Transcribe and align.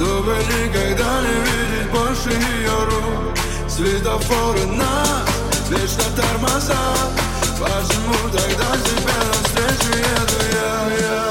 Чтобы 0.00 0.32
никогда 0.32 1.20
не 1.20 1.34
видеть 1.44 1.90
больше 1.92 2.30
ее 2.30 2.84
рук? 2.84 3.36
Светофоры 3.68 4.64
нас 4.64 5.28
вечно 5.68 6.04
тормоза 6.16 6.94
Почему 7.58 8.30
тогда 8.32 8.78
тебе 8.82 9.12
навстречу 9.28 9.98
еду 9.98 10.40
я, 10.54 11.06
я, 11.06 11.29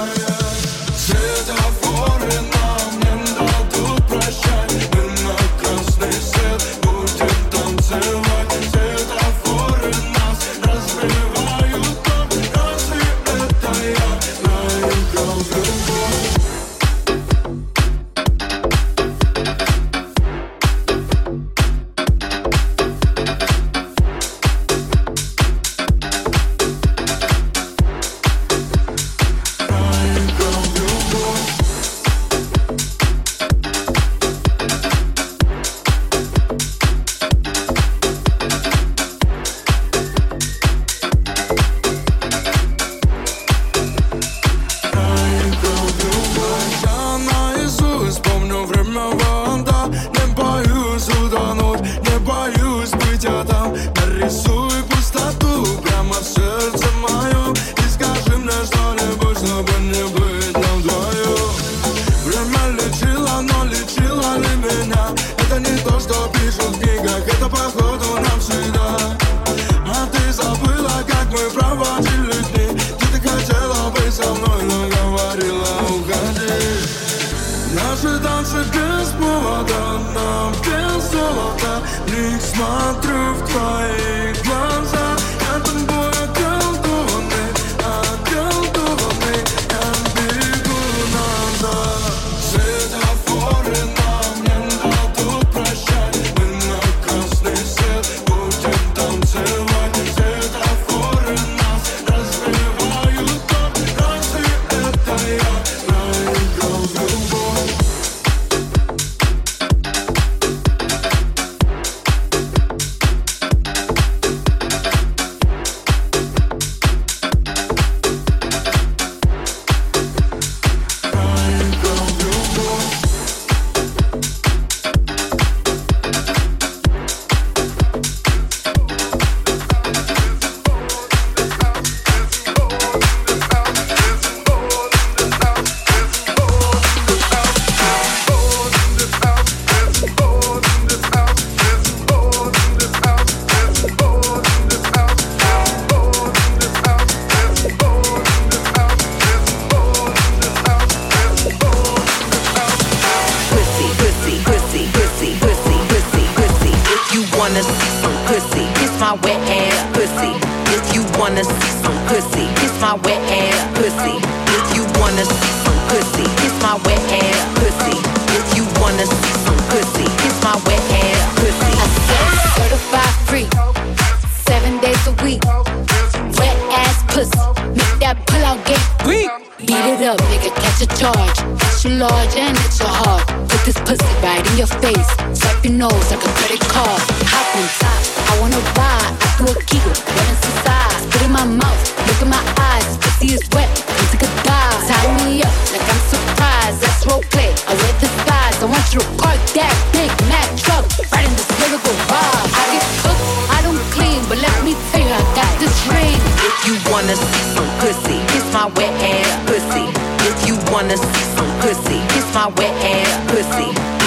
right 184.39 184.51
in 184.51 184.57
your 184.57 184.71
face. 184.79 185.09
Swipe 185.35 185.63
your 185.63 185.73
nose 185.73 186.05
like 186.11 186.23
a 186.23 186.31
credit 186.39 186.61
card. 186.71 187.01
Hop 187.27 187.47
on 187.59 187.67
top, 187.79 187.99
I 188.31 188.33
wanna 188.39 188.61
ride. 188.79 189.11
I 189.19 189.29
do 189.37 189.45
a 189.51 189.55
kegel, 189.67 189.91
run 189.91 190.27
inside. 190.31 190.95
Spit 191.03 191.21
in 191.27 191.31
my 191.31 191.45
mouth, 191.45 191.81
look 192.07 192.21
in 192.23 192.29
my 192.29 192.43
eyes. 192.71 192.97
Pussy 193.03 193.35
is 193.35 193.43
wet, 193.51 193.67
come 193.83 194.07
take 194.11 194.23
a 194.23 194.31
dive. 194.47 194.79
Tie 194.87 195.09
me 195.25 195.43
up 195.43 195.55
like 195.75 195.83
I'm 195.83 196.01
surprised. 196.07 196.79
That's 196.79 197.03
role 197.07 197.23
play. 197.31 197.51
I 197.67 197.75
wear 197.75 197.93
disguise. 197.99 198.57
I 198.63 198.65
want 198.65 198.85
you 198.93 198.99
to 199.03 199.09
park 199.19 199.39
that 199.59 199.75
big 199.91 200.11
Mac 200.31 200.47
truck 200.55 200.85
right 201.11 201.27
in 201.27 201.33
this 201.35 201.49
lyrical 201.59 201.95
vibe. 202.07 202.47
I 202.55 202.63
get 202.71 202.87
cooked, 203.03 203.23
I 203.51 203.59
don't 203.65 203.81
clean, 203.91 204.23
but 204.31 204.39
let 204.39 204.55
me 204.63 204.73
tell 204.91 205.03
you, 205.03 205.11
I 205.11 205.23
got 205.35 205.51
this 205.59 205.75
ring. 205.91 206.15
If 206.47 206.55
you 206.63 206.75
wanna 206.87 207.15
see 207.15 207.43
some 207.55 207.69
pussy, 207.83 208.17
kiss 208.31 208.47
my 208.55 208.71
wet 208.79 208.93
ass 209.03 209.35
pussy. 209.47 209.85
If 210.23 210.35
you 210.47 210.55
wanna 210.71 210.95
see 210.95 211.25
some 211.35 211.51
pussy, 211.59 211.99
kiss 212.15 212.27
my 212.33 212.47
wet 212.55 212.75
ass 212.83 213.11
pussy. 213.31 213.98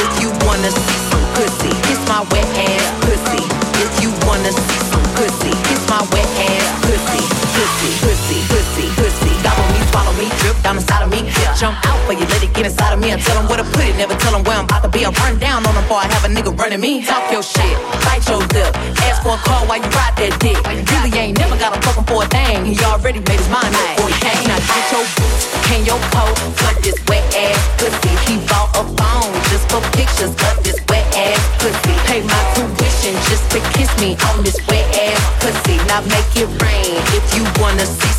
Wanna 0.52 0.70
see 0.70 1.00
some 1.08 1.24
pussy, 1.32 1.70
kiss 1.88 1.98
my 2.12 2.20
wet 2.30 2.44
ass 2.60 2.92
pussy. 3.00 3.40
If 3.80 4.02
you 4.02 4.10
wanna 4.28 4.52
see 4.52 4.80
some 4.92 5.02
pussy, 5.16 5.48
kiss 5.64 5.80
my 5.88 5.96
wet 6.12 6.28
ass. 6.44 6.68
Pussy, 6.84 7.24
pussy, 7.56 7.88
pussy, 8.04 8.11
Jump 11.62 11.78
out 11.86 12.02
for 12.10 12.12
you, 12.18 12.26
let 12.26 12.42
it 12.42 12.50
get 12.58 12.66
inside 12.66 12.90
of 12.90 12.98
me 12.98 13.14
and 13.14 13.22
tell 13.22 13.38
them 13.38 13.46
where 13.46 13.62
to 13.62 13.62
put 13.62 13.86
it. 13.86 13.94
Never 13.94 14.18
tell 14.18 14.34
them 14.34 14.42
where 14.42 14.58
I'm 14.58 14.66
about 14.66 14.82
to 14.82 14.90
be. 14.90 15.06
I'm 15.06 15.14
run 15.22 15.38
down 15.38 15.62
on 15.62 15.70
them 15.70 15.86
before 15.86 16.02
I 16.02 16.10
have 16.10 16.26
a 16.26 16.30
nigga 16.34 16.50
running 16.58 16.82
me. 16.82 17.06
Talk 17.06 17.30
your 17.30 17.38
shit, 17.38 17.78
bite 18.02 18.26
your 18.26 18.42
lip. 18.50 18.74
Ask 19.06 19.22
for 19.22 19.38
a 19.38 19.42
call 19.46 19.62
while 19.70 19.78
you 19.78 19.86
ride 19.94 20.10
that 20.18 20.34
dick. 20.42 20.58
You 20.58 20.82
Really 20.82 21.14
ain't 21.14 21.38
never 21.38 21.54
got 21.62 21.70
him 21.70 21.82
fucking 21.86 22.02
for 22.10 22.26
a 22.26 22.28
thing. 22.34 22.66
He 22.66 22.74
already 22.82 23.22
made 23.22 23.38
his 23.38 23.46
mind 23.46 23.70
up 23.78 23.94
before 23.94 24.10
he 24.10 24.18
came. 24.18 24.42
Now 24.50 24.58
get 24.58 24.90
your 24.90 25.06
boots 25.14 25.42
and 25.70 25.86
your 25.86 26.02
coat 26.10 26.34
for 26.58 26.72
this 26.82 26.98
wet 27.06 27.22
ass 27.30 27.62
pussy. 27.78 28.10
He 28.26 28.42
bought 28.50 28.74
a 28.74 28.82
phone 28.98 29.30
just 29.54 29.70
for 29.70 29.78
pictures 29.94 30.34
of 30.34 30.54
this 30.66 30.82
wet 30.90 31.06
ass 31.14 31.38
pussy. 31.62 31.94
Pay 32.10 32.26
my 32.26 32.42
tuition 32.58 33.14
just 33.30 33.46
to 33.54 33.62
kiss 33.78 33.86
me 34.02 34.18
on 34.34 34.42
this 34.42 34.58
wet 34.66 34.82
ass 34.98 35.22
pussy. 35.38 35.78
Now 35.86 36.02
make 36.10 36.26
it 36.34 36.50
rain 36.58 36.98
if 37.14 37.22
you 37.38 37.46
wanna 37.62 37.86
see 37.86 38.11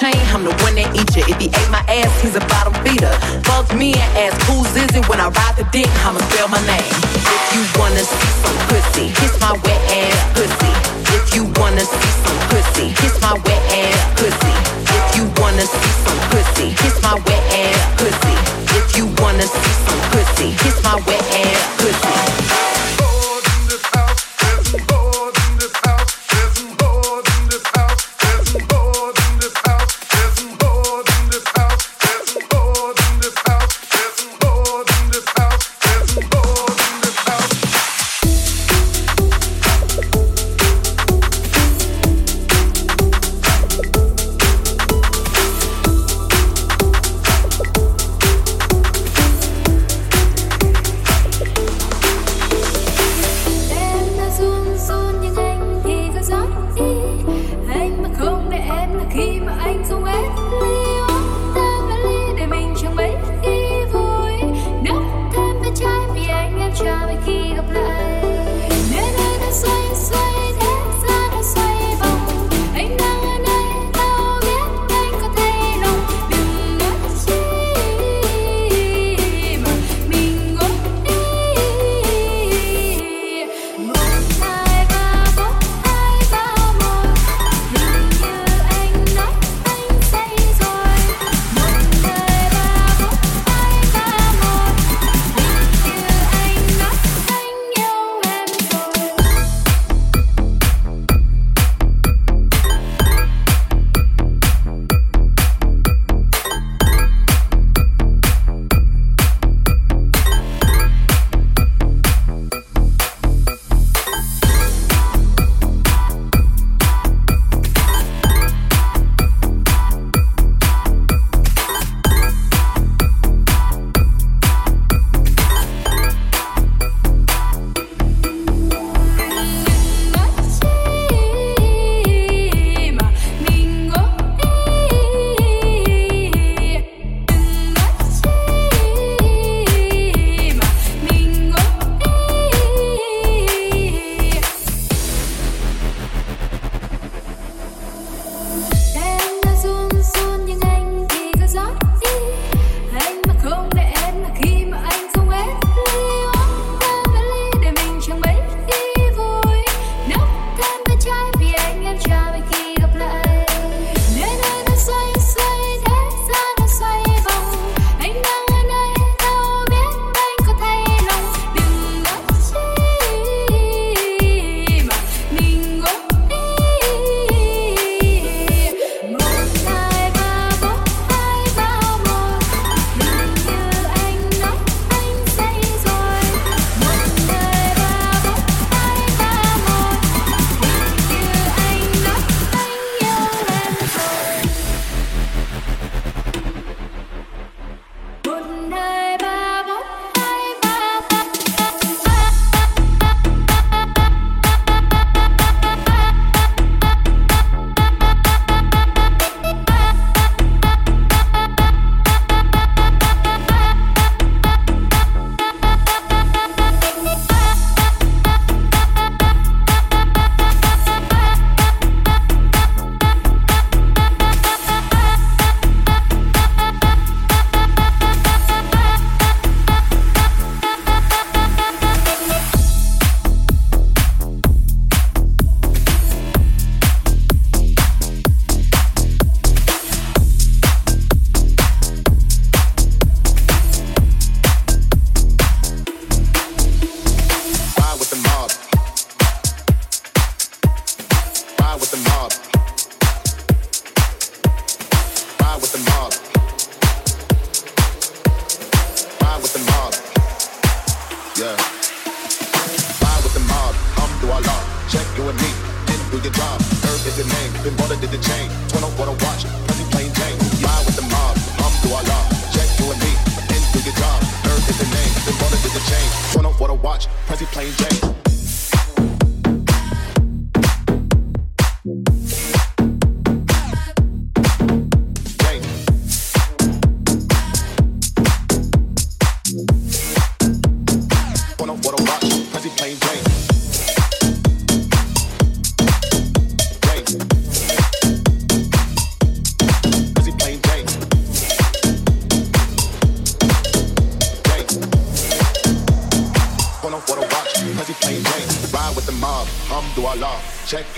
chain, 0.00 0.16
I'm 0.28 0.44
the 0.44 0.52
one 0.60 0.76
that 0.76 0.92
eat 0.92 1.08
you. 1.16 1.24
If 1.24 1.40
he 1.40 1.48
ate 1.48 1.70
my 1.72 1.80
ass, 1.88 2.12
he's 2.20 2.36
a 2.36 2.44
bottom 2.52 2.76
feeder. 2.84 3.12
Fuck 3.48 3.72
me 3.72 3.96
and 3.96 4.10
ask 4.28 4.36
who's 4.44 4.68
is 4.76 4.92
it 4.92 5.08
when 5.08 5.20
I 5.20 5.32
ride 5.32 5.56
the 5.56 5.64
dick, 5.72 5.88
I'ma 6.04 6.20
spell 6.32 6.48
my 6.48 6.60
name. 6.68 6.84
If 7.16 7.24
you 7.56 7.62
wanna 7.80 8.04
see 8.04 8.32
some 8.44 8.58
pussy, 8.68 9.06
kiss 9.16 9.32
my 9.40 9.52
wet 9.56 9.80
ass 9.96 10.20
pussy. 10.36 10.72
If 11.16 11.32
you 11.34 11.48
wanna 11.56 11.80
see 11.80 12.12
some 12.24 12.40
pussy, 12.52 12.86
kiss 13.00 13.16
my 13.24 13.32
wet 13.40 13.62
ass 13.72 14.15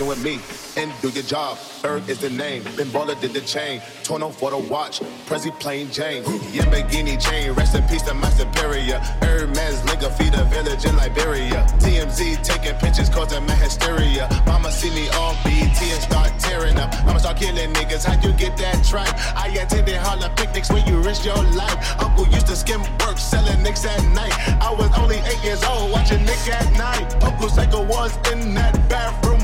in 0.01 0.07
with 0.07 0.23
me 0.23 0.39
and 0.77 0.93
do 1.03 1.09
your 1.11 1.23
job. 1.25 1.59
Erg 1.85 2.09
is 2.09 2.19
the 2.19 2.31
name, 2.31 2.63
Ben 2.77 2.87
Baller 2.87 3.19
did 3.21 3.33
the 3.33 3.41
chain. 3.41 3.81
Torn 4.03 4.23
on 4.23 4.33
for 4.33 4.51
the 4.51 4.59
watch, 4.59 5.01
Prezi 5.27 5.51
plain 5.61 5.91
Jane. 5.91 6.23
Yamborghini 6.53 7.21
chain, 7.21 7.53
rest 7.53 7.75
in 7.75 7.83
peace 7.85 8.03
to 8.03 8.15
my 8.15 8.31
superior. 8.31 8.99
Hermes 9.21 9.85
Linga 9.87 10.11
feed 10.11 10.35
a 10.35 10.45
village 10.45 10.85
in 10.85 10.97
Liberia. 10.97 11.67
TMZ 11.79 12.43
taking 12.43 12.75
pictures 12.77 13.09
causing 13.09 13.45
my 13.47 13.55
hysteria. 13.55 14.29
Mama 14.47 14.71
see 14.71 14.91
me 14.91 15.09
on 15.11 15.35
BT 15.45 15.91
and 15.91 16.03
start 16.03 16.33
tearing 16.39 16.79
up. 16.79 16.93
I'ma 17.05 17.19
start 17.19 17.39
killing 17.39 17.73
niggas, 17.75 18.05
how 18.05 18.21
you 18.21 18.33
get 18.35 18.57
that 18.59 18.85
tripe? 18.85 19.15
I 19.37 19.49
attended 19.49 19.97
Harlem 19.97 20.35
picnics 20.37 20.71
where 20.71 20.87
you 20.87 21.01
risk 21.01 21.25
your 21.25 21.43
life. 21.55 22.01
Uncle 22.01 22.27
used 22.29 22.47
to 22.49 22.57
skim 22.57 22.83
work, 23.07 23.19
selling 23.19 23.63
nicks 23.63 23.85
at 23.85 24.03
night. 24.15 24.33
I 24.61 24.73
was 24.73 24.91
only 24.99 25.17
eight 25.17 25.43
years 25.43 25.63
old, 25.65 25.93
watching 25.93 26.25
Nick 26.25 26.49
at 26.49 26.71
night. 26.77 27.23
Uncle 27.23 27.49
Psycho 27.49 27.85
was 27.85 28.17
in 28.33 28.55
that 28.55 28.75
bathroom 28.89 29.38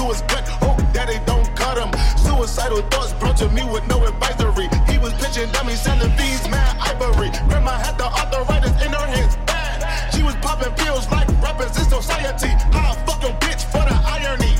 to 0.00 0.08
his 0.08 0.22
gut, 0.22 0.48
hope 0.64 0.80
that 0.94 1.06
they 1.08 1.20
don't 1.26 1.48
cut 1.54 1.76
him. 1.76 1.90
Suicidal 2.16 2.80
thoughts 2.88 3.12
brought 3.20 3.36
to 3.36 3.48
me 3.50 3.62
with 3.64 3.86
no 3.86 4.00
advisory. 4.06 4.68
He 4.88 4.96
was 4.98 5.12
pitching 5.20 5.50
dummies, 5.52 5.80
selling 5.82 6.12
bees, 6.16 6.42
mad 6.48 6.72
ivory. 6.80 7.30
Grandma 7.48 7.76
had 7.76 7.98
the 7.98 8.08
arthritis 8.08 8.72
in 8.80 8.92
her 8.92 9.06
hands, 9.06 9.36
bad. 9.44 9.84
She 10.14 10.22
was 10.22 10.34
popping 10.36 10.72
pills 10.72 11.04
like 11.10 11.28
rappers 11.44 11.76
in 11.76 11.84
society. 11.84 12.52
I'll 12.72 12.96
fuck 13.04 13.20
your 13.22 13.36
bitch 13.44 13.62
for 13.72 13.84
the 13.84 13.96
irony. 14.16 14.54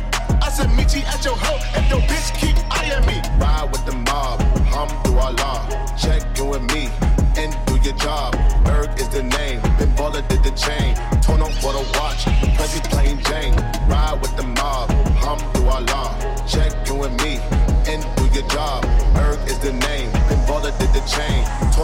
I 0.45 0.51
said, 0.51 0.69
meet 0.77 0.95
you 0.95 1.03
at 1.09 1.25
your 1.25 1.37
hoe 1.37 1.61
if 1.79 1.89
your 1.89 2.03
bitch 2.11 2.29
keep 2.37 2.57
eyeing 2.77 3.07
me. 3.07 3.17
Ride 3.41 3.69
with 3.73 3.85
the 3.87 3.97
mob, 3.97 4.43
hum 4.69 4.89
through 5.03 5.19
our 5.25 5.33
law. 5.33 5.61
Check 5.97 6.21
in 6.39 6.49
with 6.49 6.65
me 6.75 6.91
and 7.41 7.57
do 7.67 7.77
your 7.81 7.97
job. 7.97 8.35
Erg 8.67 8.91
is 9.01 9.09
the 9.09 9.23
name, 9.23 9.61
Baller 9.97 10.27
did 10.29 10.43
the 10.45 10.53
chain. 10.53 10.90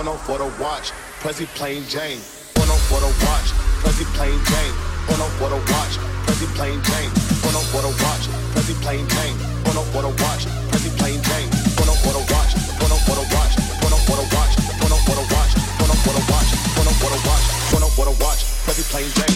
Chain. 0.06 0.14
Torn 0.14 0.18
for 0.18 0.38
the 0.38 0.62
watch, 0.62 0.92
Prezi 1.20 1.46
plain 1.56 1.82
Jane. 1.88 2.20
Torn 2.54 2.70
on 2.70 2.78
for 2.88 3.00
the 3.00 3.10
watch, 3.26 3.50
Prezi 3.82 4.04
plain 4.14 4.38
Jane. 4.46 4.74
Torn 5.06 5.20
on 5.20 5.30
for 5.38 5.48
the 5.50 5.58
watch, 5.72 5.98
Prezi 6.26 6.46
plain 6.54 6.80
Jane. 6.82 7.10
Torn 7.42 7.56
on 7.56 7.64
for 7.72 7.82
the 7.82 7.90
watch, 8.02 8.28
Prezi 8.54 8.74
plain 8.82 9.06
Jane. 9.08 9.36
Torn 9.64 9.76
on 9.76 9.84
for 9.92 10.02
the 10.02 10.10
watch, 10.22 10.46
Prezi 10.70 10.90
plain 10.98 11.18
Jane. 11.22 11.50
Torn 11.76 11.88
on 11.88 11.96
for 12.02 12.12
the 12.14 12.22
watch, 12.32 12.52
torn 12.78 12.92
on 12.92 13.00
for 13.02 13.16
the 13.18 13.24
watch, 13.34 13.54
torn 13.82 13.92
on 13.92 14.00
for 14.06 14.16
the 14.16 14.26
watch, 14.34 14.54
torn 14.78 14.92
on 14.94 15.00
for 15.06 15.16
the 15.18 15.24
watch, 15.34 15.52
torn 15.78 15.90
on 15.90 15.98
for 16.04 16.14
the 16.14 16.22
watch, 16.30 16.50
torn 16.74 16.86
on 16.86 16.94
for 16.94 17.10
the 17.10 17.20
watch, 17.26 17.44
torn 17.70 17.82
on 17.82 17.90
for 17.90 18.04
the 18.06 18.14
watch, 18.22 18.40
Prezi 18.64 18.84
plain. 18.90 19.10
Jane. 19.10 19.35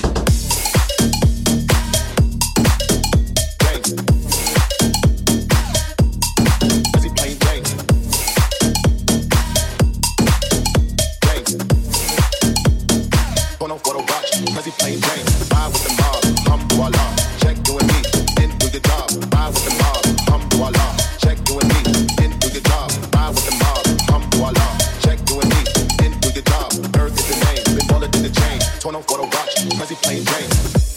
taller 28.00 28.12
than 28.12 28.22
the 28.22 28.30
chain. 28.30 28.60
Torn 28.80 28.94
off 28.96 29.06
for 29.06 29.18
the 29.18 29.24
watch, 29.24 29.78
cause 29.78 29.88
he 29.88 29.96
playing 29.96 30.24
games. 30.24 30.89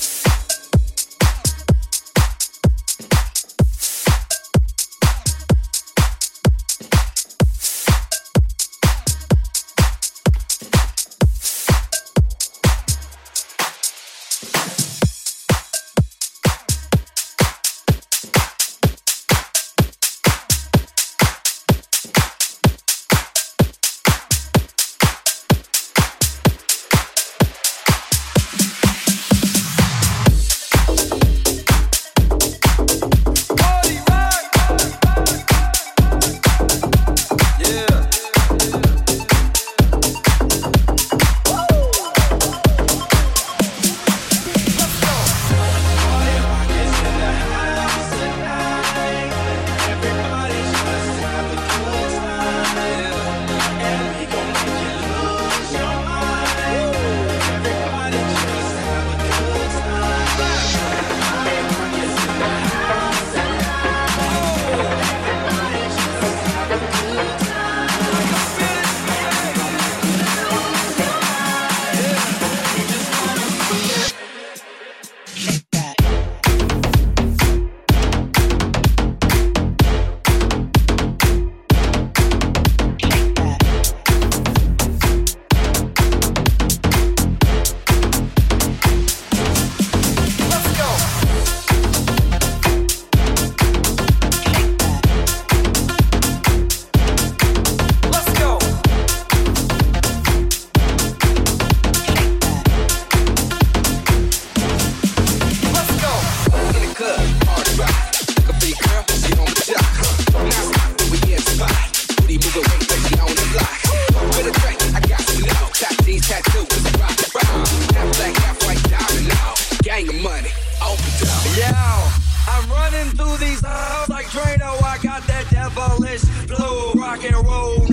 rock 127.23 127.33
and 127.33 127.47
roll. 127.47 127.92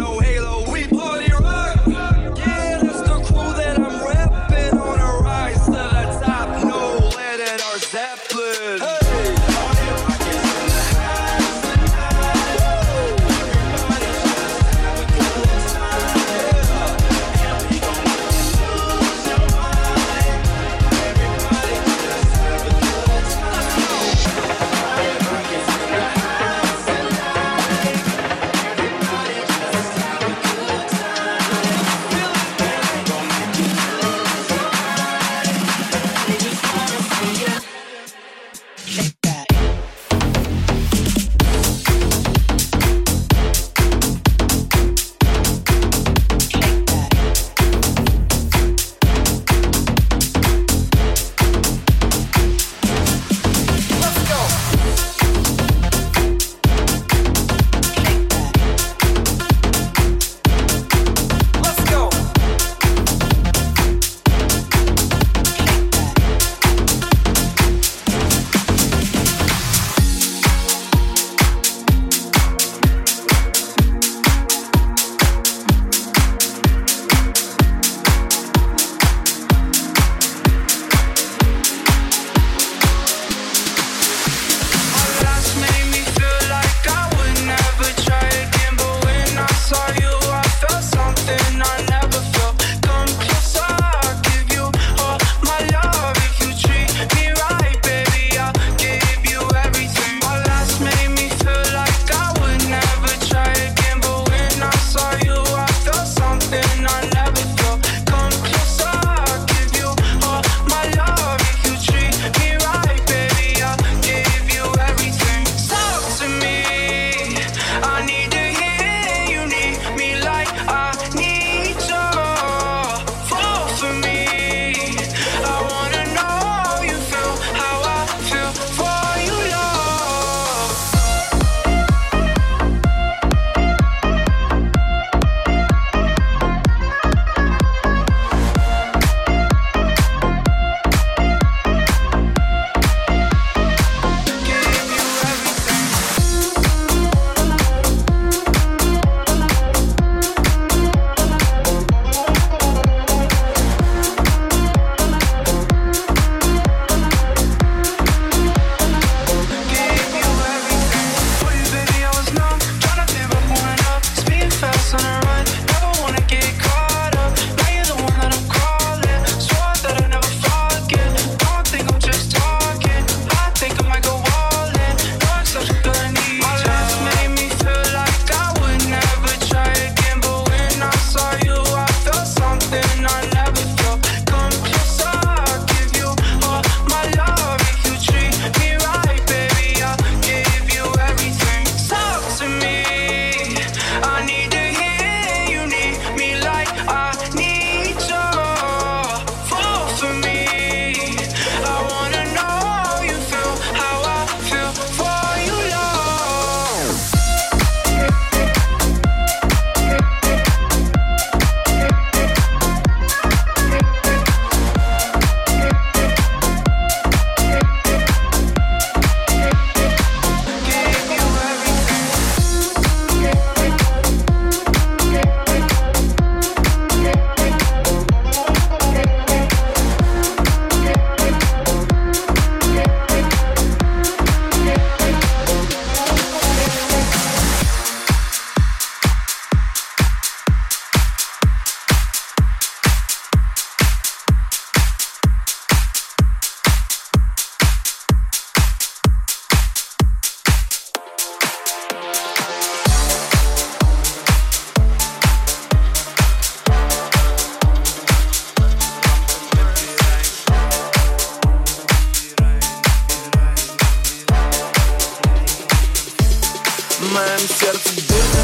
сердце. 267.48 267.90
Дурно 268.08 268.42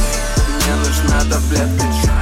Мне 0.65 0.75
нужна 0.77 1.21
таблетка. 1.31 1.87
чувств 1.87 2.16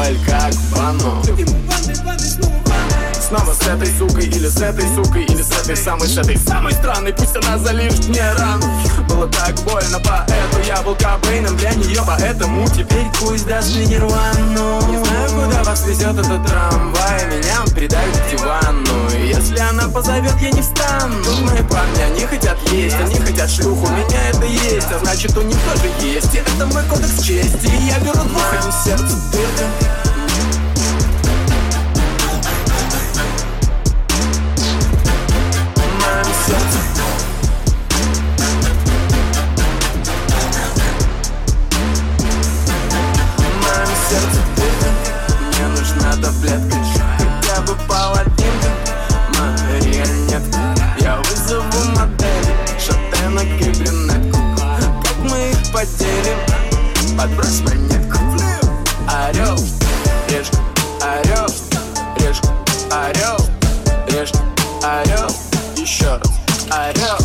алкоголь 0.00 0.16
как 0.26 0.54
в 0.54 0.76
ванну 0.76 1.22
снова 3.30 3.54
с 3.54 3.60
этой 3.66 3.86
сукой 3.96 4.26
Или 4.26 4.48
с 4.48 4.60
этой 4.60 4.84
сукой, 4.94 5.24
или 5.24 5.42
с 5.42 5.50
этой 5.50 5.76
самой 5.76 6.08
шатой. 6.08 6.36
Самой 6.36 6.72
странной, 6.72 7.12
пусть 7.12 7.36
она 7.36 7.58
залижет 7.58 8.08
мне 8.08 8.22
рану. 8.32 8.66
Было 9.08 9.28
так 9.28 9.54
больно, 9.62 10.00
поэтому 10.00 10.64
я 10.66 10.82
был 10.82 10.96
Кобейном 10.96 11.56
для 11.56 11.72
нее 11.74 12.02
Поэтому 12.06 12.66
теперь 12.68 13.06
пусть 13.18 13.46
даст 13.46 13.74
мне 13.74 13.86
нирвану 13.86 14.80
Не 14.88 15.04
знаю, 15.04 15.30
куда 15.30 15.62
вас 15.64 15.86
везет 15.86 16.12
этот 16.12 16.46
трамвай 16.46 17.26
Меня 17.26 17.62
он 17.62 17.70
придавит 17.70 18.16
в 18.16 18.30
дивану 18.30 18.90
если 19.24 19.58
она 19.58 19.88
позовет, 19.88 20.34
я 20.40 20.50
не 20.50 20.60
встану. 20.60 21.14
Мои 21.42 21.62
парни, 21.62 22.02
они 22.02 22.26
хотят 22.26 22.56
есть, 22.72 22.96
они 22.96 23.14
хотят 23.14 23.48
шлюху, 23.50 23.86
У 23.86 23.90
меня 23.90 24.28
это 24.28 24.44
есть, 24.44 24.88
а 24.90 24.98
значит 24.98 25.36
у 25.36 25.42
них 25.42 25.56
тоже 25.72 25.92
есть. 26.04 26.34
И 26.34 26.38
это 26.38 26.66
мой 26.66 26.82
кодекс 26.84 27.22
чести. 27.22 27.70
Я 27.88 27.98
беру 28.00 28.24
двух 28.24 28.84
сердце 28.84 29.16
дырка 29.32 30.09
сердце 44.10 44.40
Мне 45.46 45.66
нужна 45.68 46.12
таблетка 46.20 46.76
Хотя 47.18 47.60
бы 47.62 47.74
паладин 47.86 48.54
Марионетка 49.38 50.58
Я 50.98 51.16
вызову 51.18 51.84
модели 51.94 52.54
Шатенок 52.78 53.44
и 53.44 53.70
брюнетку 53.78 54.40
Как 55.02 55.16
мы 55.30 55.50
их 55.50 55.72
поделим 55.72 56.38
Подбрось 57.16 57.60
монетку 57.60 58.18
Орел, 59.06 59.58
решка, 60.28 60.58
орел 61.00 61.46
Решка, 62.16 62.48
орел, 62.90 63.38
решка, 64.08 64.38
орел 64.82 65.30
Еще 65.76 66.16
раз 66.16 66.39
I've 66.72 66.96
helped. 66.96 67.19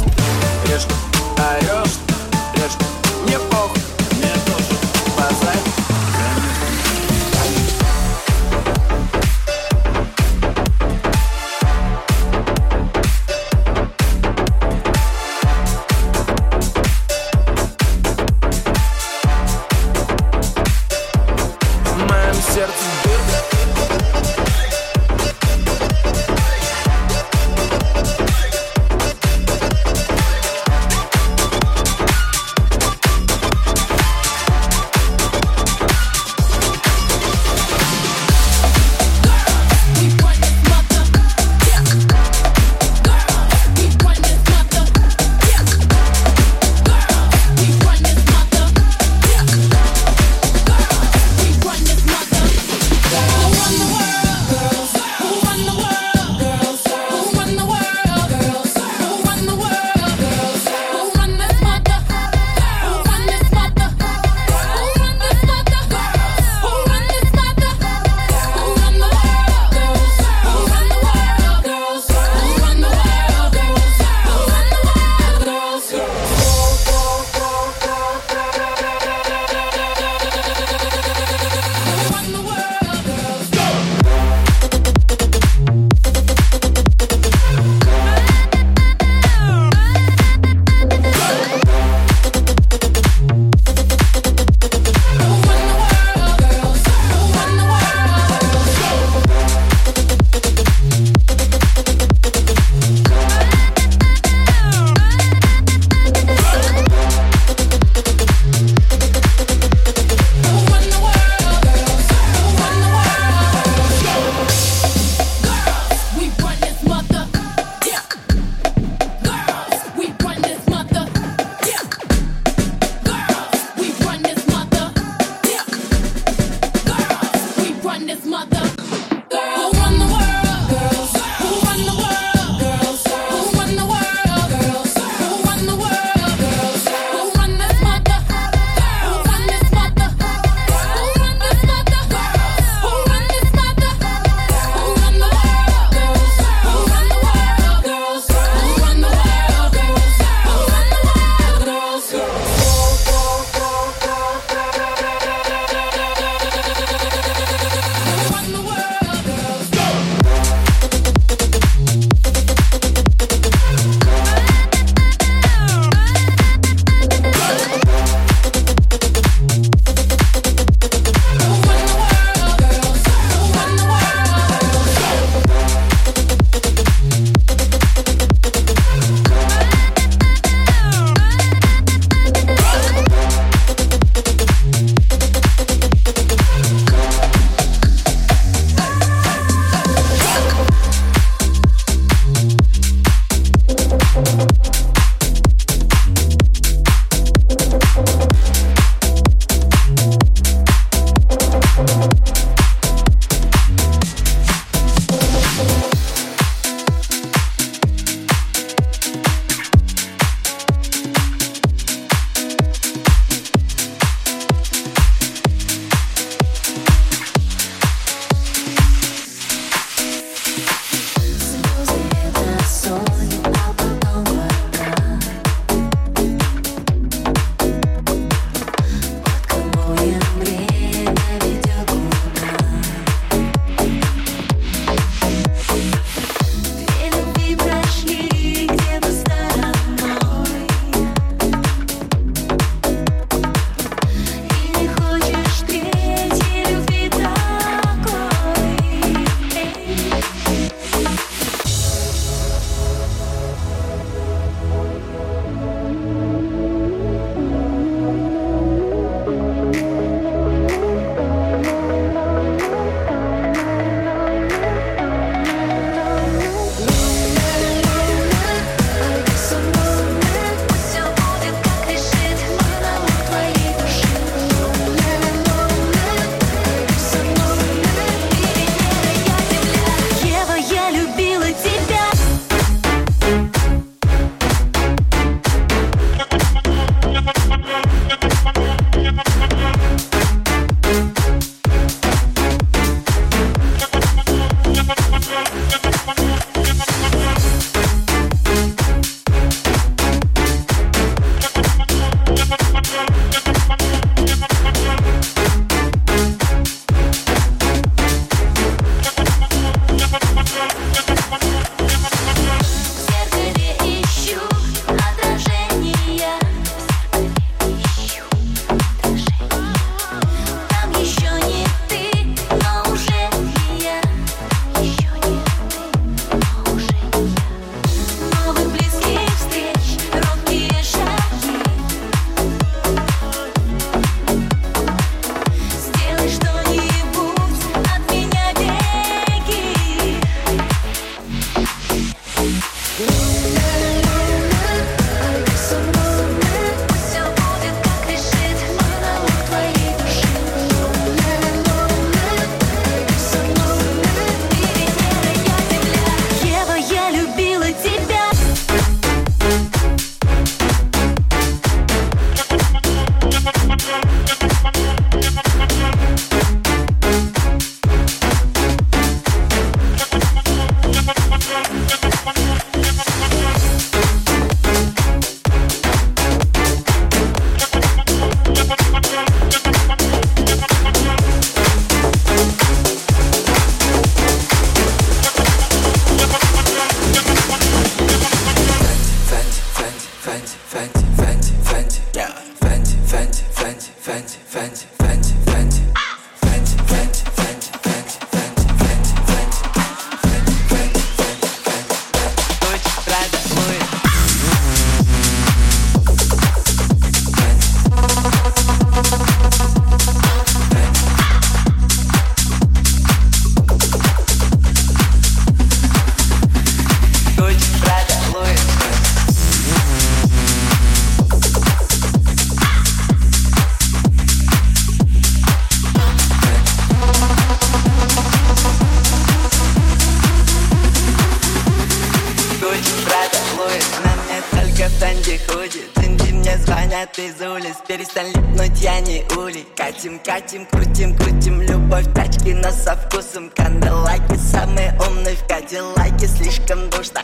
Катим, 439.95 440.19
катим, 440.19 440.65
крутим, 440.65 441.15
крутим 441.15 441.61
Любовь 441.61 442.13
тачки, 442.13 442.53
но 442.53 442.69
со 442.69 442.97
вкусом. 442.97 443.49
Канделаки 443.55 444.35
самые 444.35 444.93
умные 445.07 445.35
в 445.37 445.47
Кадиллаке 445.47 446.27
Слишком 446.27 446.89
душно. 446.89 447.21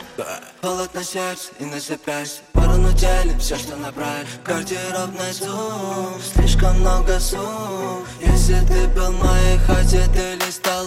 Холод 0.62 0.94
на 0.94 1.04
сердце 1.04 1.50
и 1.60 1.66
на 1.66 1.78
запястье. 1.78 2.42
Пару 2.54 2.78
на 2.78 2.90
теле, 2.94 3.36
все, 3.38 3.56
что 3.56 3.76
набрали. 3.76 4.26
Гардеробный 4.42 5.32
зум 5.32 6.14
Слишком 6.34 6.80
много 6.80 7.20
сум. 7.20 8.06
Если 8.20 8.58
ты 8.60 8.88
был 8.88 9.12
моей 9.12 9.58
хате, 9.66 10.08
ты 10.14 10.42
листал 10.46 10.86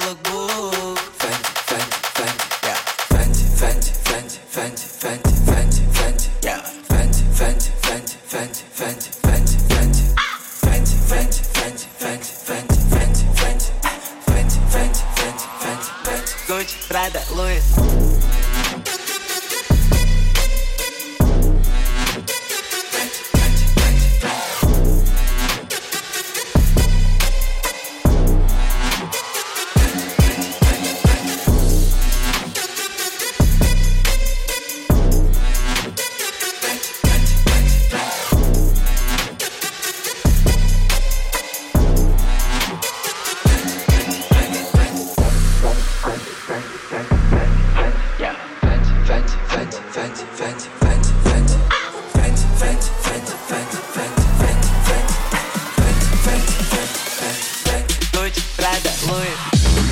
Yeah. 59.53 59.85